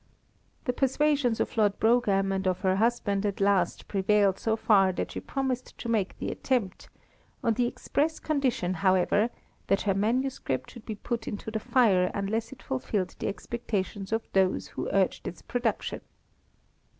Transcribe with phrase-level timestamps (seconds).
[0.65, 5.11] The persuasions of Lord Brougham and of her husband at last prevailed so far that
[5.11, 6.89] she promised to make the attempt;
[7.43, 9.29] on the express condition, however,
[9.67, 14.27] that her manuscript should be put into the fire unless it fulfilled the expectations of
[14.33, 16.01] those who urged its production.